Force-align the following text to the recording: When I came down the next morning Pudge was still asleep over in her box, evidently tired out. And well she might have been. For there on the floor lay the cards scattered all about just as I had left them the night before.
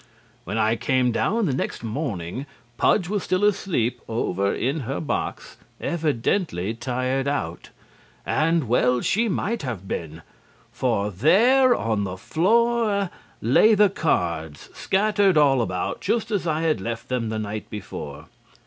When 0.45 0.57
I 0.57 0.77
came 0.77 1.11
down 1.11 1.45
the 1.45 1.53
next 1.53 1.83
morning 1.83 2.47
Pudge 2.75 3.07
was 3.07 3.21
still 3.21 3.43
asleep 3.43 4.01
over 4.07 4.51
in 4.51 4.79
her 4.79 4.99
box, 4.99 5.57
evidently 5.79 6.73
tired 6.73 7.27
out. 7.27 7.69
And 8.25 8.67
well 8.67 9.01
she 9.01 9.29
might 9.29 9.61
have 9.61 9.87
been. 9.87 10.23
For 10.71 11.11
there 11.11 11.75
on 11.75 12.03
the 12.03 12.17
floor 12.17 13.11
lay 13.43 13.75
the 13.75 13.91
cards 13.91 14.71
scattered 14.73 15.37
all 15.37 15.61
about 15.61 16.01
just 16.01 16.31
as 16.31 16.47
I 16.47 16.61
had 16.61 16.81
left 16.81 17.07
them 17.07 17.29
the 17.29 17.37
night 17.37 17.69
before. 17.69 18.25